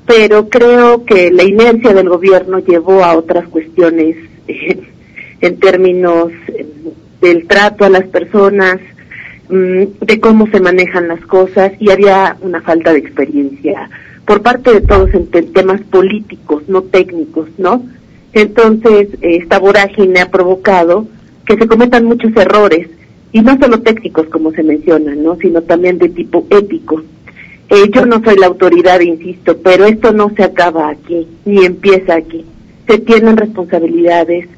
Pero 0.07 0.49
creo 0.49 1.05
que 1.05 1.33
la 1.33 1.43
inercia 1.43 1.93
del 1.93 2.09
gobierno 2.09 2.61
llevó 2.61 3.03
a 3.03 3.17
otras 3.17 3.49
cuestiones 3.49 4.17
eh, 4.47 4.81
en 5.41 5.59
términos 5.59 6.31
eh, 6.49 6.67
del 7.25 7.47
trato 7.47 7.85
a 7.85 7.91
las 7.91 8.05
personas, 8.05 8.79
Mm, 9.49 9.85
de 10.01 10.21
cómo 10.21 10.47
se 10.47 10.59
manejan 10.59 11.07
las 11.07 11.21
cosas 11.27 11.73
y 11.79 11.91
había 11.91 12.37
una 12.41 12.63
falta 12.63 12.95
de 12.95 13.01
experiencia 13.01 13.91
por 14.27 14.41
parte 14.41 14.73
de 14.73 14.81
todos 14.81 15.11
en 15.13 15.29
temas 15.53 15.83
políticos, 15.83 16.63
no 16.67 16.81
técnicos, 16.83 17.51
¿no? 17.59 17.85
Entonces, 18.33 19.09
esta 19.21 19.59
vorágine 19.59 20.23
ha 20.23 20.31
provocado 20.31 21.07
que 21.47 21.59
se 21.59 21.67
cometan 21.67 22.07
muchos 22.07 22.35
errores, 22.37 22.89
y 23.33 23.43
no 23.43 23.59
solo 23.59 23.83
técnicos 23.83 24.29
como 24.29 24.51
se 24.53 24.63
menciona, 24.63 25.15
¿no? 25.15 25.37
sino 25.37 25.61
también 25.61 25.99
de 25.99 26.09
tipo 26.09 26.47
ético. 26.49 27.03
Eh, 27.69 27.91
yo 27.93 28.07
no 28.07 28.25
soy 28.25 28.37
la 28.37 28.47
autoridad, 28.47 29.01
insisto, 29.01 29.59
pero 29.59 29.85
esto 29.85 30.13
no 30.13 30.31
se 30.35 30.45
acaba 30.45 30.89
aquí, 30.89 31.27
ni 31.45 31.67
empieza 31.67 32.15
aquí. 32.15 32.47
Se 32.87 32.99
tienen 32.99 33.37
responsabilidades 33.37 34.49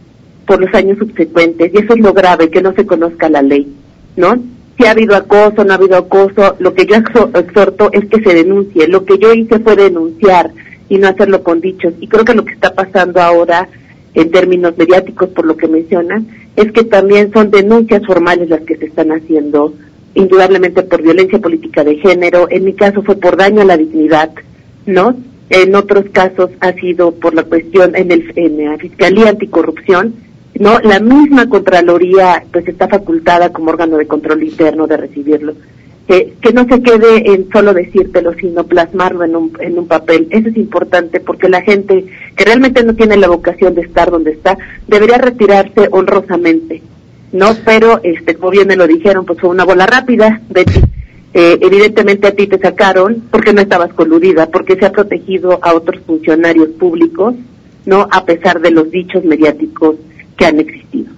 por 0.46 0.60
los 0.60 0.72
años 0.74 0.98
subsecuentes, 0.98 1.72
y 1.72 1.78
eso 1.78 1.94
es 1.94 2.00
lo 2.00 2.12
grave, 2.12 2.50
que 2.50 2.62
no 2.62 2.72
se 2.74 2.86
conozca 2.86 3.28
la 3.28 3.42
ley, 3.42 3.66
¿no? 4.16 4.36
Si 4.76 4.86
ha 4.86 4.90
habido 4.90 5.16
acoso, 5.16 5.64
no 5.64 5.72
ha 5.72 5.76
habido 5.76 5.96
acoso, 5.96 6.56
lo 6.58 6.74
que 6.74 6.86
yo 6.86 6.96
exhorto 6.96 7.90
es 7.92 8.04
que 8.06 8.22
se 8.22 8.34
denuncie. 8.34 8.86
Lo 8.88 9.06
que 9.06 9.16
yo 9.18 9.32
hice 9.32 9.58
fue 9.58 9.74
denunciar 9.74 10.50
y 10.90 10.98
no 10.98 11.08
hacerlo 11.08 11.42
con 11.42 11.62
dichos. 11.62 11.94
Y 11.98 12.08
creo 12.08 12.26
que 12.26 12.34
lo 12.34 12.44
que 12.44 12.52
está 12.52 12.74
pasando 12.74 13.22
ahora 13.22 13.70
en 14.16 14.30
términos 14.30 14.76
mediáticos 14.78 15.28
por 15.28 15.44
lo 15.46 15.56
que 15.56 15.68
mencionan, 15.68 16.26
es 16.56 16.72
que 16.72 16.84
también 16.84 17.30
son 17.32 17.50
denuncias 17.50 18.04
formales 18.04 18.48
las 18.48 18.62
que 18.62 18.76
se 18.76 18.86
están 18.86 19.12
haciendo, 19.12 19.74
indudablemente 20.14 20.82
por 20.82 21.02
violencia 21.02 21.38
política 21.38 21.84
de 21.84 21.96
género, 21.96 22.48
en 22.50 22.64
mi 22.64 22.72
caso 22.72 23.02
fue 23.02 23.16
por 23.16 23.36
daño 23.36 23.60
a 23.60 23.66
la 23.66 23.76
dignidad, 23.76 24.30
¿no? 24.86 25.14
En 25.50 25.74
otros 25.74 26.06
casos 26.12 26.50
ha 26.60 26.72
sido 26.72 27.12
por 27.12 27.34
la 27.34 27.44
cuestión 27.44 27.94
en, 27.94 28.10
el, 28.10 28.32
en 28.36 28.64
la 28.64 28.78
Fiscalía 28.78 29.28
Anticorrupción, 29.28 30.14
¿no? 30.58 30.78
La 30.80 31.00
misma 31.00 31.48
Contraloría 31.48 32.44
pues 32.52 32.66
está 32.68 32.88
facultada 32.88 33.50
como 33.50 33.70
órgano 33.70 33.96
de 33.96 34.06
control 34.06 34.42
interno 34.42 34.86
de 34.86 34.96
recibirlo 34.96 35.54
que, 36.06 36.34
que 36.40 36.52
no 36.52 36.66
se 36.66 36.82
quede 36.82 37.32
en 37.32 37.48
solo 37.50 37.74
decírtelo, 37.74 38.32
sino 38.34 38.64
plasmarlo 38.64 39.24
en 39.24 39.36
un, 39.36 39.52
en 39.60 39.78
un 39.78 39.86
papel. 39.86 40.28
Eso 40.30 40.48
es 40.48 40.56
importante 40.56 41.20
porque 41.20 41.48
la 41.48 41.62
gente 41.62 42.04
que 42.36 42.44
realmente 42.44 42.84
no 42.84 42.94
tiene 42.94 43.16
la 43.16 43.28
vocación 43.28 43.74
de 43.74 43.82
estar 43.82 44.10
donde 44.10 44.32
está, 44.32 44.56
debería 44.86 45.18
retirarse 45.18 45.88
honrosamente, 45.90 46.82
¿no? 47.32 47.48
Pero, 47.64 48.00
este, 48.04 48.36
como 48.36 48.50
bien 48.50 48.68
me 48.68 48.76
lo 48.76 48.86
dijeron, 48.86 49.26
pues 49.26 49.40
fue 49.40 49.50
una 49.50 49.64
bola 49.64 49.86
rápida, 49.86 50.40
Betty. 50.48 50.80
Eh, 51.34 51.58
evidentemente 51.60 52.28
a 52.28 52.34
ti 52.34 52.46
te 52.46 52.58
sacaron 52.58 53.24
porque 53.30 53.52
no 53.52 53.60
estabas 53.60 53.92
coludida, 53.92 54.46
porque 54.46 54.76
se 54.76 54.86
ha 54.86 54.92
protegido 54.92 55.58
a 55.60 55.74
otros 55.74 56.00
funcionarios 56.06 56.68
públicos, 56.70 57.34
¿no? 57.84 58.08
A 58.10 58.24
pesar 58.24 58.60
de 58.60 58.70
los 58.70 58.90
dichos 58.90 59.24
mediáticos 59.24 59.96
que 60.36 60.46
han 60.46 60.60
existido 60.60 61.12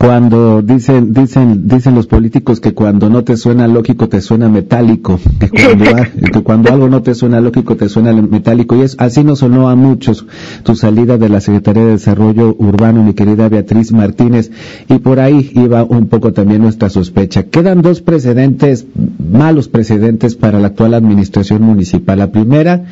cuando 0.00 0.62
dicen 0.62 1.12
dicen 1.12 1.68
dicen 1.68 1.94
los 1.94 2.06
políticos 2.06 2.58
que 2.58 2.72
cuando 2.72 3.10
no 3.10 3.22
te 3.22 3.36
suena 3.36 3.68
lógico 3.68 4.08
te 4.08 4.22
suena 4.22 4.48
metálico 4.48 5.20
que 5.38 5.50
cuando, 5.50 6.42
cuando 6.42 6.72
algo 6.72 6.88
no 6.88 7.02
te 7.02 7.14
suena 7.14 7.38
lógico 7.38 7.76
te 7.76 7.90
suena 7.90 8.10
metálico 8.14 8.76
y 8.76 8.80
es 8.80 8.96
así 8.98 9.24
nos 9.24 9.40
sonó 9.40 9.68
a 9.68 9.76
muchos 9.76 10.24
tu 10.62 10.74
salida 10.74 11.18
de 11.18 11.28
la 11.28 11.42
Secretaría 11.42 11.84
de 11.84 11.90
Desarrollo 11.90 12.56
Urbano 12.58 13.02
mi 13.02 13.12
querida 13.12 13.50
Beatriz 13.50 13.92
Martínez 13.92 14.50
y 14.88 15.00
por 15.00 15.20
ahí 15.20 15.52
iba 15.54 15.84
un 15.84 16.08
poco 16.08 16.32
también 16.32 16.62
nuestra 16.62 16.88
sospecha. 16.88 17.42
Quedan 17.42 17.82
dos 17.82 18.00
precedentes 18.00 18.86
malos 19.30 19.68
precedentes 19.68 20.34
para 20.34 20.58
la 20.60 20.68
actual 20.68 20.94
administración 20.94 21.62
municipal. 21.62 22.18
La 22.18 22.32
primera 22.32 22.84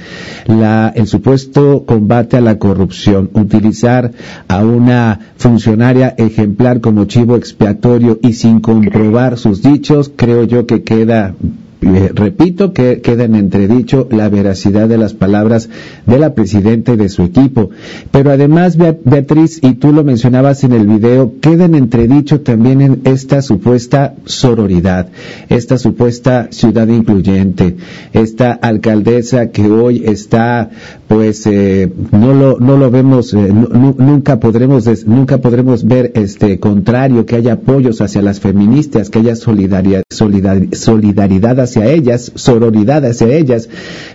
la 0.46 0.92
el 0.94 1.06
supuesto 1.06 1.84
combate 1.86 2.36
a 2.36 2.40
la 2.40 2.58
corrupción 2.58 3.30
utilizar 3.32 4.12
a 4.46 4.64
una 4.64 5.20
funcionaria 5.36 6.14
ejemplar 6.18 6.80
como 6.80 6.97
chivo 7.04 7.36
expiatorio 7.36 8.18
y 8.22 8.32
sin 8.32 8.60
comprobar 8.60 9.38
sus 9.38 9.62
dichos, 9.62 10.10
creo 10.14 10.44
yo 10.44 10.66
que 10.66 10.82
queda 10.82 11.34
repito 11.80 12.72
que 12.72 13.00
queda 13.00 13.24
en 13.24 13.34
entredicho 13.34 14.08
la 14.10 14.28
veracidad 14.28 14.88
de 14.88 14.98
las 14.98 15.14
palabras 15.14 15.68
de 16.06 16.18
la 16.18 16.34
presidenta 16.34 16.92
y 16.92 16.96
de 16.96 17.08
su 17.08 17.22
equipo. 17.22 17.70
Pero 18.10 18.30
además, 18.30 18.76
Beatriz, 18.76 19.60
y 19.62 19.74
tú 19.74 19.92
lo 19.92 20.04
mencionabas 20.04 20.64
en 20.64 20.72
el 20.72 20.86
video, 20.86 21.34
queda 21.40 21.66
en 21.66 21.74
entredicho 21.74 22.40
también 22.40 22.80
en 22.80 23.00
esta 23.04 23.42
supuesta 23.42 24.14
sororidad, 24.24 25.08
esta 25.48 25.78
supuesta 25.78 26.48
ciudad 26.50 26.88
incluyente, 26.88 27.76
esta 28.12 28.52
alcaldesa 28.52 29.50
que 29.50 29.70
hoy 29.70 30.02
está, 30.04 30.70
pues, 31.06 31.46
eh, 31.46 31.90
no 32.12 32.34
lo, 32.34 32.58
no 32.58 32.76
lo 32.76 32.90
vemos, 32.90 33.34
eh, 33.34 33.52
nunca 33.52 34.40
podremos, 34.40 35.06
nunca 35.06 35.38
podremos 35.38 35.84
ver 35.84 36.12
este 36.14 36.58
contrario, 36.58 37.26
que 37.26 37.36
haya 37.36 37.54
apoyos 37.54 38.00
hacia 38.00 38.22
las 38.22 38.40
feministas, 38.40 39.10
que 39.10 39.20
haya 39.20 39.36
solidaridad, 39.36 40.02
solidaridad 40.10 41.60
ellas, 41.76 42.32
sororidad 42.34 43.04
hacia 43.04 43.28
ellas, 43.28 43.68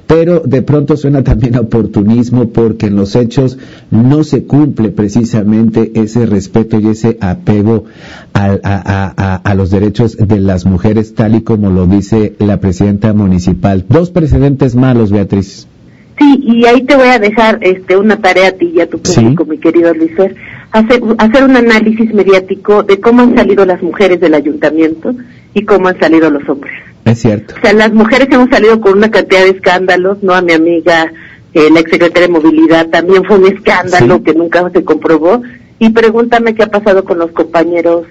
pero 0.07 0.39
de 0.39 0.61
pronto 0.61 0.97
suena 0.97 1.23
también 1.23 1.55
a 1.55 1.61
oportunismo 1.61 2.49
porque 2.49 2.87
en 2.87 2.95
los 2.95 3.15
hechos 3.15 3.57
no 3.91 4.23
se 4.23 4.43
cumple 4.43 4.89
precisamente 4.89 5.91
ese 5.95 6.25
respeto 6.25 6.79
y 6.79 6.87
ese 6.87 7.17
apego 7.21 7.85
a, 8.33 9.41
a 9.43 9.55
los 9.55 9.69
derechos 9.69 10.17
de 10.17 10.39
las 10.39 10.65
mujeres, 10.65 11.13
tal 11.13 11.35
y 11.35 11.41
como 11.41 11.69
lo 11.69 11.85
dice 11.85 12.35
la 12.39 12.59
presidenta 12.59 13.13
municipal. 13.13 13.85
Dos 13.87 14.09
precedentes 14.11 14.75
malos, 14.75 15.11
Beatriz. 15.11 15.67
Sí, 16.19 16.39
y 16.43 16.65
ahí 16.65 16.83
te 16.83 16.95
voy 16.95 17.07
a 17.07 17.19
dejar 17.19 17.59
este, 17.61 17.97
una 17.97 18.17
tarea 18.17 18.49
a 18.49 18.51
ti 18.51 18.71
y 18.75 18.81
a 18.81 18.89
tu 18.89 18.99
público, 18.99 19.45
mi 19.45 19.57
querido 19.57 19.93
Luis 19.93 20.11
hacer, 20.71 21.01
hacer 21.17 21.43
un 21.43 21.55
análisis 21.55 22.13
mediático 22.13 22.83
de 22.83 22.99
cómo 22.99 23.21
han 23.21 23.35
salido 23.35 23.65
las 23.65 23.81
mujeres 23.81 24.19
del 24.19 24.33
ayuntamiento 24.33 25.15
y 25.53 25.63
cómo 25.63 25.87
han 25.87 25.99
salido 25.99 26.29
los 26.29 26.47
hombres. 26.49 26.73
Es 27.05 27.19
cierto. 27.19 27.55
O 27.57 27.61
sea, 27.61 27.73
las 27.73 27.93
mujeres 27.93 28.27
hemos 28.31 28.49
salido 28.49 28.79
con 28.79 28.97
una 28.97 29.11
cantidad 29.11 29.43
de 29.43 29.49
escándalos, 29.49 30.23
¿no? 30.23 30.33
A 30.33 30.41
mi 30.41 30.53
amiga, 30.53 31.11
eh, 31.53 31.69
la 31.71 31.79
exsecretaria 31.79 32.27
de 32.27 32.33
Movilidad, 32.33 32.87
también 32.89 33.23
fue 33.25 33.37
un 33.37 33.47
escándalo 33.47 34.23
que 34.23 34.33
nunca 34.33 34.69
se 34.71 34.83
comprobó. 34.83 35.41
Y 35.79 35.89
pregúntame 35.89 36.55
qué 36.55 36.63
ha 36.63 36.71
pasado 36.71 37.03
con 37.03 37.19
los 37.19 37.31
compañeros 37.31 38.05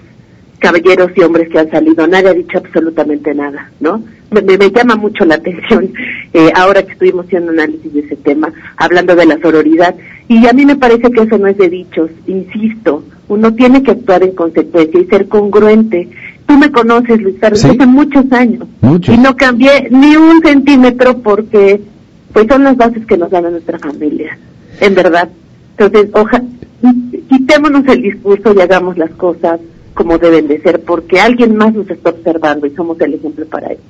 caballeros 0.58 1.11
y 1.16 1.22
hombres 1.22 1.49
que 1.49 1.58
han 1.58 1.70
salido. 1.70 2.06
Nadie 2.06 2.28
ha 2.28 2.34
dicho 2.34 2.58
absolutamente 2.58 3.34
nada, 3.34 3.70
¿no? 3.80 4.02
Me, 4.30 4.42
me 4.42 4.70
llama 4.70 4.94
mucho 4.94 5.25
la 5.25 5.34
atención 5.37 5.92
eh, 6.32 6.50
ahora 6.54 6.82
que 6.82 6.92
estuvimos 6.92 7.26
haciendo 7.26 7.50
análisis 7.50 7.92
de 7.92 8.00
ese 8.00 8.16
tema, 8.16 8.52
hablando 8.76 9.16
de 9.16 9.26
la 9.26 9.38
sororidad. 9.40 9.94
Y 10.28 10.46
a 10.46 10.52
mí 10.52 10.64
me 10.64 10.76
parece 10.76 11.11
que 11.11 11.22
eso 11.22 11.37
no 11.37 11.49
es 11.49 11.58
de 11.58 11.68
dichos, 11.68 12.11
insisto, 12.26 13.04
uno 13.28 13.54
tiene 13.54 13.82
que 13.82 13.92
actuar 13.92 14.22
en 14.22 14.32
consecuencia 14.34 15.00
y 15.00 15.06
ser 15.06 15.26
congruente. 15.26 16.08
Tú 16.52 16.59
me 16.59 16.71
conoces, 16.71 17.18
Luis 17.18 17.37
Carlos, 17.40 17.64
hace 17.64 17.87
muchos 17.87 18.30
años. 18.30 18.68
Y 19.09 19.16
no 19.16 19.35
cambié 19.35 19.88
ni 19.90 20.16
un 20.16 20.42
centímetro 20.42 21.16
porque 21.16 21.80
pues 22.35 22.47
son 22.47 22.64
las 22.64 22.76
bases 22.76 23.06
que 23.06 23.16
nos 23.16 23.30
dan 23.30 23.47
a 23.47 23.50
nuestra 23.50 23.78
familia, 23.78 24.38
en 24.78 24.94
verdad. 24.94 25.30
Entonces, 25.78 26.11
ojalá, 26.12 26.44
quitémonos 27.30 27.87
el 27.87 28.02
discurso 28.02 28.52
y 28.54 28.61
hagamos 28.61 28.99
las 28.99 29.11
cosas 29.12 29.61
como 29.94 30.18
deben 30.18 30.47
de 30.47 30.61
ser, 30.61 30.82
porque 30.82 31.21
alguien 31.21 31.56
más 31.56 31.73
nos 31.73 31.88
está 31.88 32.11
observando 32.11 32.66
y 32.66 32.75
somos 32.75 33.00
el 33.00 33.14
ejemplo 33.14 33.47
para 33.47 33.68
ello. 33.68 33.80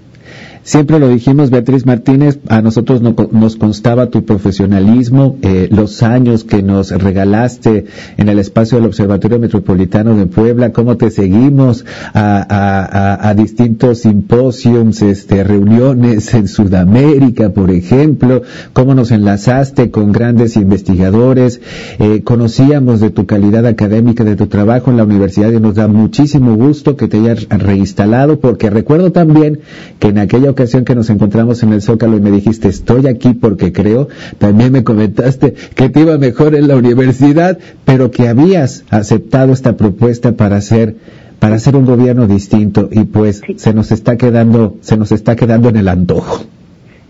Siempre 0.64 1.00
lo 1.00 1.08
dijimos, 1.08 1.50
Beatriz 1.50 1.86
Martínez, 1.86 2.38
a 2.46 2.62
nosotros 2.62 3.02
nos 3.02 3.56
constaba 3.56 4.10
tu 4.10 4.24
profesionalismo, 4.24 5.36
eh, 5.42 5.68
los 5.72 6.04
años 6.04 6.44
que 6.44 6.62
nos 6.62 6.90
regalaste 6.90 7.86
en 8.16 8.28
el 8.28 8.38
espacio 8.38 8.78
del 8.78 8.86
Observatorio 8.86 9.40
Metropolitano 9.40 10.14
de 10.14 10.26
Puebla, 10.26 10.72
cómo 10.72 10.96
te 10.96 11.10
seguimos 11.10 11.84
a, 12.14 13.34
distintos 13.36 14.02
simposiums, 14.02 15.02
este, 15.02 15.42
reuniones 15.42 16.32
en 16.32 16.46
Sudamérica, 16.46 17.50
por 17.50 17.72
ejemplo, 17.72 18.42
cómo 18.72 18.94
nos 18.94 19.10
enlazaste 19.10 19.90
con 19.90 20.12
grandes 20.12 20.56
investigadores, 20.56 21.60
eh, 21.98 22.22
conocíamos 22.22 23.00
de 23.00 23.10
tu 23.10 23.26
calidad 23.26 23.66
académica, 23.66 24.22
de 24.22 24.36
tu 24.36 24.46
trabajo 24.46 24.92
en 24.92 24.96
la 24.96 25.04
universidad 25.04 25.50
y 25.50 25.58
nos 25.58 25.74
da 25.74 25.88
muchísimo 25.88 26.54
gusto 26.54 26.96
que 26.96 27.08
te 27.08 27.18
hayas 27.18 27.48
reinstalado, 27.48 28.38
porque 28.38 28.70
recuerdo 28.70 29.10
también 29.10 29.58
que 29.98 30.11
en 30.12 30.18
aquella 30.18 30.50
ocasión 30.50 30.84
que 30.84 30.94
nos 30.94 31.08
encontramos 31.08 31.62
en 31.62 31.72
el 31.72 31.80
Zócalo 31.80 32.18
y 32.18 32.20
me 32.20 32.30
dijiste, 32.30 32.68
estoy 32.68 33.06
aquí 33.06 33.32
porque 33.32 33.72
creo, 33.72 34.08
también 34.38 34.70
me 34.70 34.84
comentaste 34.84 35.54
que 35.74 35.88
te 35.88 36.00
iba 36.00 36.18
mejor 36.18 36.54
en 36.54 36.68
la 36.68 36.76
universidad, 36.76 37.58
pero 37.86 38.10
que 38.10 38.28
habías 38.28 38.84
aceptado 38.90 39.52
esta 39.52 39.76
propuesta 39.76 40.32
para 40.32 40.56
hacer 40.56 40.96
para 41.38 41.56
hacer 41.56 41.74
un 41.74 41.86
gobierno 41.86 42.28
distinto 42.28 42.88
y 42.92 43.04
pues 43.04 43.40
se 43.56 43.74
nos 43.74 43.90
está 43.90 44.16
quedando 44.16 44.76
se 44.80 44.96
nos 44.96 45.10
está 45.10 45.34
quedando 45.34 45.70
en 45.70 45.76
el 45.76 45.88
antojo. 45.88 46.44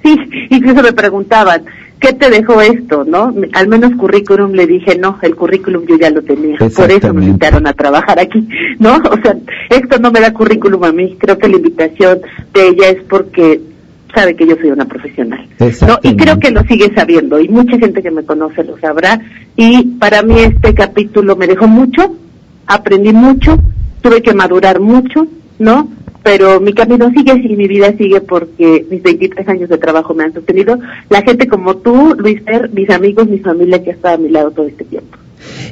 Sí, 0.02 0.16
incluso 0.50 0.82
me 0.82 0.92
preguntaban, 0.92 1.64
¿qué 2.02 2.12
te 2.12 2.28
dejó 2.30 2.60
esto, 2.60 3.04
no? 3.04 3.32
Al 3.52 3.68
menos 3.68 3.94
currículum 3.94 4.52
le 4.52 4.66
dije, 4.66 4.98
no, 4.98 5.18
el 5.22 5.36
currículum 5.36 5.86
yo 5.86 5.96
ya 5.96 6.10
lo 6.10 6.22
tenía, 6.22 6.58
por 6.58 6.90
eso 6.90 7.14
me 7.14 7.26
invitaron 7.26 7.66
a 7.66 7.72
trabajar 7.72 8.18
aquí, 8.18 8.46
¿no? 8.78 8.96
O 9.12 9.16
sea, 9.22 9.36
esto 9.70 9.98
no 10.00 10.10
me 10.10 10.20
da 10.20 10.32
currículum 10.32 10.82
a 10.84 10.92
mí, 10.92 11.16
creo 11.18 11.38
que 11.38 11.48
la 11.48 11.56
invitación 11.56 12.20
de 12.52 12.68
ella 12.68 12.88
es 12.88 13.02
porque 13.08 13.60
sabe 14.12 14.34
que 14.34 14.46
yo 14.46 14.56
soy 14.56 14.70
una 14.70 14.84
profesional, 14.84 15.46
¿no? 15.58 15.98
Y 16.02 16.16
creo 16.16 16.38
que 16.38 16.50
lo 16.50 16.62
sigue 16.64 16.92
sabiendo, 16.94 17.38
y 17.38 17.48
mucha 17.48 17.78
gente 17.78 18.02
que 18.02 18.10
me 18.10 18.24
conoce 18.24 18.64
lo 18.64 18.78
sabrá, 18.78 19.20
y 19.56 19.84
para 19.98 20.22
mí 20.22 20.34
este 20.38 20.74
capítulo 20.74 21.36
me 21.36 21.46
dejó 21.46 21.68
mucho, 21.68 22.16
aprendí 22.66 23.12
mucho, 23.12 23.58
tuve 24.00 24.22
que 24.22 24.34
madurar 24.34 24.80
mucho, 24.80 25.28
¿no? 25.58 25.88
Pero 26.22 26.60
mi 26.60 26.72
camino 26.72 27.10
sigue 27.10 27.32
y 27.32 27.56
mi 27.56 27.66
vida 27.66 27.92
sigue 27.96 28.20
porque 28.20 28.86
mis 28.90 29.02
23 29.02 29.48
años 29.48 29.68
de 29.68 29.78
trabajo 29.78 30.14
me 30.14 30.24
han 30.24 30.32
sostenido. 30.32 30.78
La 31.10 31.22
gente 31.22 31.48
como 31.48 31.76
tú, 31.78 32.14
Luis 32.16 32.42
Fer, 32.44 32.70
mis 32.70 32.90
amigos, 32.90 33.28
mi 33.28 33.38
familia 33.38 33.82
que 33.82 33.90
ha 33.90 33.94
estado 33.94 34.14
a 34.14 34.18
mi 34.18 34.28
lado 34.28 34.50
todo 34.50 34.66
este 34.66 34.84
tiempo. 34.84 35.18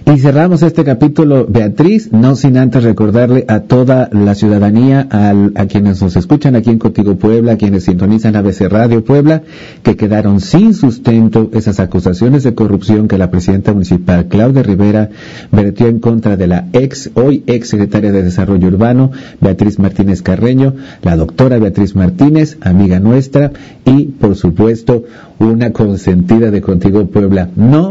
Y 0.07 0.19
cerramos 0.19 0.63
este 0.63 0.85
capítulo, 0.85 1.47
Beatriz, 1.49 2.13
no 2.13 2.37
sin 2.37 2.57
antes 2.57 2.85
recordarle 2.85 3.45
a 3.49 3.61
toda 3.61 4.09
la 4.13 4.35
ciudadanía, 4.35 5.07
a 5.11 5.67
quienes 5.67 6.03
nos 6.03 6.17
escuchan 6.17 6.57
aquí 6.57 6.71
en 6.71 6.79
Contigo 6.79 7.17
Puebla, 7.17 7.53
a 7.53 7.57
quienes 7.57 7.85
sintonizan 7.85 8.37
ABC 8.37 8.63
Radio 8.69 9.05
Puebla, 9.05 9.43
que 9.83 9.97
quedaron 9.97 10.41
sin 10.41 10.75
sustento 10.75 11.51
esas 11.53 11.81
acusaciones 11.81 12.43
de 12.43 12.55
corrupción 12.55 13.09
que 13.09 13.19
la 13.19 13.31
presidenta 13.31 13.73
municipal, 13.73 14.27
Claudia 14.27 14.63
Rivera, 14.63 15.11
vertió 15.53 15.87
en 15.87 15.99
contra 16.01 16.37
de 16.37 16.47
la 16.47 16.67
ex, 16.73 17.11
hoy 17.15 17.45
ex 17.47 17.69
secretaria 17.69 18.13
de 18.13 18.23
Desarrollo 18.23 18.69
Urbano, 18.69 19.11
Beatriz 19.41 19.79
Martínez 19.79 20.23
Carreño, 20.23 20.75
la 21.03 21.17
doctora 21.17 21.59
Beatriz 21.59 21.95
Martínez, 21.95 22.59
amiga 22.61 23.01
nuestra, 23.01 23.53
y 23.85 24.07
por 24.07 24.37
supuesto, 24.37 25.05
una 25.41 25.73
consentida 25.73 26.51
de 26.51 26.61
Contigo 26.61 27.07
Puebla. 27.07 27.49
No, 27.57 27.89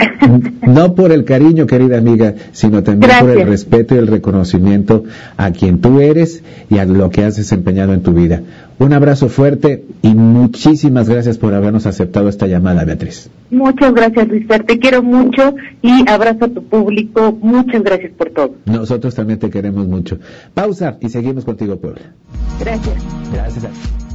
no 0.61 0.93
por 0.93 1.11
el 1.11 1.25
cariño, 1.25 1.65
querida 1.65 1.97
amiga, 1.97 2.35
sino 2.51 2.83
también 2.83 3.11
por 3.19 3.31
el 3.31 3.47
respeto 3.47 3.95
y 3.95 3.97
el 3.97 4.07
reconocimiento 4.07 5.03
a 5.35 5.51
quien 5.51 5.81
tú 5.81 5.99
eres 5.99 6.43
y 6.69 6.77
a 6.77 6.85
lo 6.85 7.09
que 7.09 7.23
has 7.23 7.37
desempeñado 7.37 7.93
en 7.93 8.03
tu 8.03 8.13
vida. 8.13 8.43
Un 8.77 8.93
abrazo 8.93 9.27
fuerte 9.29 9.83
y 10.03 10.13
muchísimas 10.13 11.09
gracias 11.09 11.37
por 11.37 11.53
habernos 11.53 11.85
aceptado 11.85 12.29
esta 12.29 12.47
llamada, 12.47 12.85
Beatriz. 12.85 13.29
Muchas 13.49 13.93
gracias, 13.93 14.27
Luis. 14.27 14.47
Te 14.47 14.79
quiero 14.79 15.01
mucho 15.01 15.55
y 15.81 16.07
abrazo 16.07 16.45
a 16.45 16.49
tu 16.49 16.63
público. 16.63 17.37
Muchas 17.41 17.83
gracias 17.83 18.11
por 18.17 18.29
todo. 18.29 18.55
Nosotros 18.65 19.15
también 19.15 19.39
te 19.39 19.49
queremos 19.49 19.87
mucho. 19.87 20.19
Pausa 20.53 20.97
y 21.01 21.09
seguimos 21.09 21.45
contigo, 21.45 21.77
Puebla. 21.77 22.13
Gracias. 22.59 22.95
Gracias. 23.33 24.08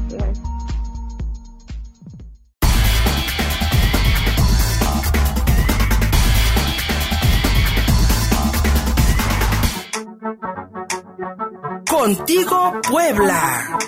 Contigo 12.05 12.83
Puebla. 12.87 13.79